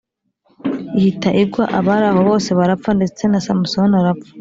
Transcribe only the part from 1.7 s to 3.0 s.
abari aho bose barapfa